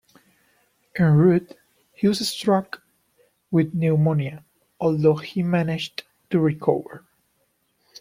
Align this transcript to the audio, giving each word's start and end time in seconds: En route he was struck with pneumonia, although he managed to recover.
En 0.97 1.13
route 1.13 1.55
he 1.93 2.07
was 2.07 2.27
struck 2.27 2.81
with 3.51 3.75
pneumonia, 3.75 4.43
although 4.79 5.17
he 5.17 5.43
managed 5.43 6.01
to 6.31 6.39
recover. 6.39 7.05